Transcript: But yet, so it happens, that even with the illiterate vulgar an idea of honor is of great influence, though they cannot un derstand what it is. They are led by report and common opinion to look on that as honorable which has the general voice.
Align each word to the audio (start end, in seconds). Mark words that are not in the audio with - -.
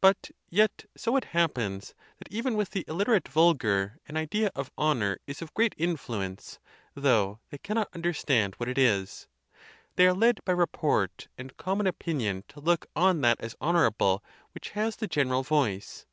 But 0.00 0.30
yet, 0.48 0.86
so 0.96 1.16
it 1.18 1.24
happens, 1.36 1.94
that 2.16 2.32
even 2.32 2.54
with 2.54 2.70
the 2.70 2.82
illiterate 2.88 3.28
vulgar 3.28 3.98
an 4.08 4.16
idea 4.16 4.50
of 4.54 4.72
honor 4.78 5.18
is 5.26 5.42
of 5.42 5.52
great 5.52 5.74
influence, 5.76 6.58
though 6.94 7.40
they 7.50 7.58
cannot 7.58 7.90
un 7.92 8.00
derstand 8.00 8.54
what 8.54 8.70
it 8.70 8.78
is. 8.78 9.28
They 9.96 10.06
are 10.06 10.14
led 10.14 10.42
by 10.46 10.52
report 10.52 11.28
and 11.36 11.54
common 11.58 11.86
opinion 11.86 12.44
to 12.48 12.60
look 12.60 12.86
on 12.96 13.20
that 13.20 13.38
as 13.42 13.54
honorable 13.60 14.24
which 14.52 14.70
has 14.70 14.96
the 14.96 15.06
general 15.06 15.42
voice. 15.42 16.06